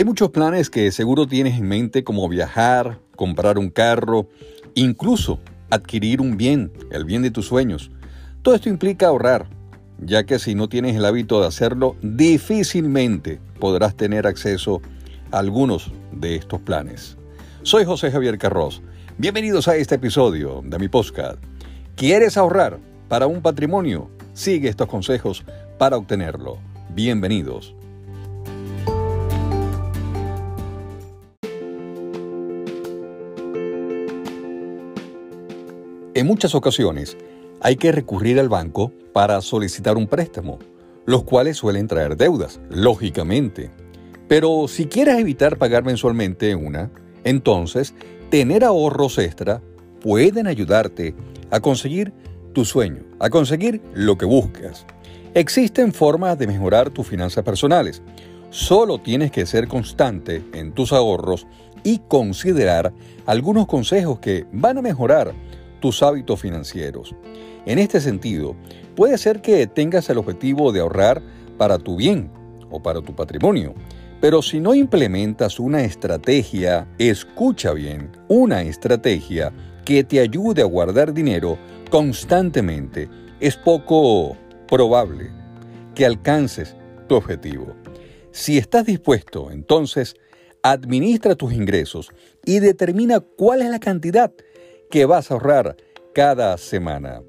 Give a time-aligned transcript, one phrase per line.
[0.00, 4.28] Hay muchos planes que seguro tienes en mente como viajar, comprar un carro,
[4.74, 7.90] incluso adquirir un bien, el bien de tus sueños.
[8.40, 9.50] Todo esto implica ahorrar,
[9.98, 14.80] ya que si no tienes el hábito de hacerlo, difícilmente podrás tener acceso
[15.32, 17.18] a algunos de estos planes.
[17.62, 18.80] Soy José Javier Carros.
[19.18, 21.36] Bienvenidos a este episodio de mi podcast.
[21.94, 24.08] ¿Quieres ahorrar para un patrimonio?
[24.32, 25.44] Sigue estos consejos
[25.76, 26.56] para obtenerlo.
[26.94, 27.74] Bienvenidos.
[36.12, 37.16] En muchas ocasiones
[37.60, 40.58] hay que recurrir al banco para solicitar un préstamo,
[41.06, 43.70] los cuales suelen traer deudas, lógicamente.
[44.26, 46.90] Pero si quieres evitar pagar mensualmente una,
[47.22, 47.94] entonces
[48.28, 49.62] tener ahorros extra
[50.00, 51.14] pueden ayudarte
[51.52, 52.12] a conseguir
[52.54, 54.86] tu sueño, a conseguir lo que buscas.
[55.34, 58.02] Existen formas de mejorar tus finanzas personales.
[58.50, 61.46] Solo tienes que ser constante en tus ahorros
[61.84, 62.92] y considerar
[63.26, 65.34] algunos consejos que van a mejorar
[65.80, 67.14] tus hábitos financieros.
[67.66, 68.54] En este sentido,
[68.94, 71.22] puede ser que tengas el objetivo de ahorrar
[71.58, 72.30] para tu bien
[72.70, 73.74] o para tu patrimonio,
[74.20, 79.52] pero si no implementas una estrategia, escucha bien, una estrategia
[79.84, 81.58] que te ayude a guardar dinero
[81.90, 83.08] constantemente,
[83.40, 84.36] es poco
[84.68, 85.30] probable
[85.94, 86.76] que alcances
[87.08, 87.74] tu objetivo.
[88.30, 90.14] Si estás dispuesto, entonces,
[90.62, 92.10] administra tus ingresos
[92.44, 94.32] y determina cuál es la cantidad
[94.90, 95.76] que vas a ahorrar
[96.12, 97.22] cada semana.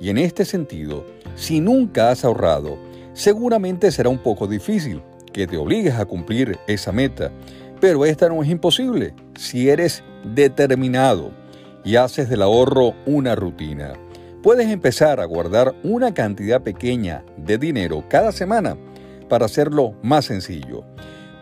[0.00, 2.78] Y en este sentido, si nunca has ahorrado,
[3.12, 7.30] seguramente será un poco difícil que te obligues a cumplir esa meta,
[7.80, 11.32] pero esta no es imposible si eres determinado
[11.84, 13.94] y haces del ahorro una rutina.
[14.42, 18.76] Puedes empezar a guardar una cantidad pequeña de dinero cada semana
[19.28, 20.84] para hacerlo más sencillo.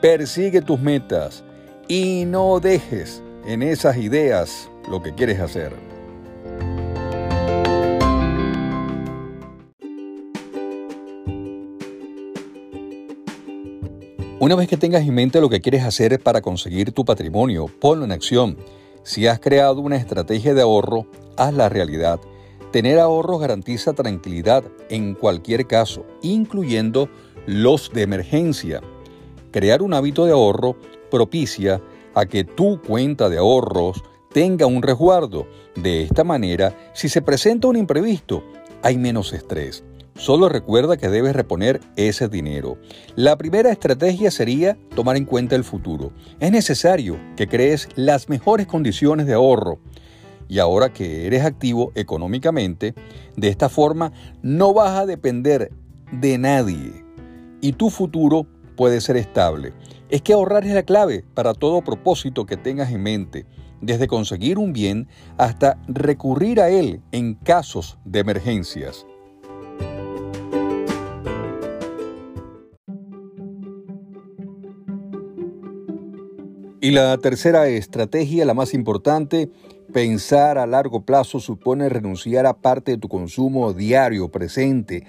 [0.00, 1.44] Persigue tus metas
[1.88, 5.74] y no dejes en esas ideas lo que quieres hacer.
[14.40, 18.06] Una vez que tengas en mente lo que quieres hacer para conseguir tu patrimonio, ponlo
[18.06, 18.56] en acción.
[19.02, 22.20] Si has creado una estrategia de ahorro, hazla realidad.
[22.72, 27.10] Tener ahorros garantiza tranquilidad en cualquier caso, incluyendo
[27.44, 28.80] los de emergencia.
[29.50, 30.74] Crear un hábito de ahorro
[31.10, 31.82] propicia
[32.14, 34.02] a que tu cuenta de ahorros
[34.32, 35.46] tenga un resguardo.
[35.76, 38.44] De esta manera, si se presenta un imprevisto,
[38.82, 39.84] hay menos estrés.
[40.14, 42.76] Solo recuerda que debes reponer ese dinero.
[43.16, 46.12] La primera estrategia sería tomar en cuenta el futuro.
[46.40, 49.78] Es necesario que crees las mejores condiciones de ahorro.
[50.48, 52.94] Y ahora que eres activo económicamente,
[53.36, 54.12] de esta forma
[54.42, 55.70] no vas a depender
[56.12, 57.04] de nadie.
[57.62, 58.46] Y tu futuro
[58.80, 59.74] puede ser estable.
[60.08, 63.44] Es que ahorrar es la clave para todo propósito que tengas en mente
[63.82, 69.06] desde conseguir un bien hasta recurrir a él en casos de emergencias.
[76.80, 79.50] Y la tercera estrategia, la más importante,
[79.92, 85.04] pensar a largo plazo supone renunciar a parte de tu consumo diario presente,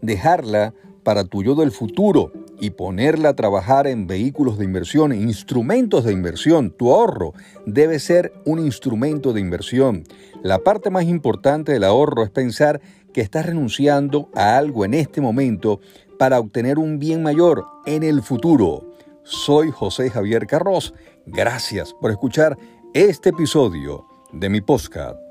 [0.00, 0.74] dejarla
[1.06, 6.12] para tu yo del futuro y ponerla a trabajar en vehículos de inversión, instrumentos de
[6.12, 6.72] inversión.
[6.72, 7.32] Tu ahorro
[7.64, 10.02] debe ser un instrumento de inversión.
[10.42, 12.80] La parte más importante del ahorro es pensar
[13.14, 15.78] que estás renunciando a algo en este momento
[16.18, 18.90] para obtener un bien mayor en el futuro.
[19.22, 20.92] Soy José Javier Carros.
[21.24, 22.58] Gracias por escuchar
[22.94, 25.25] este episodio de mi podcast.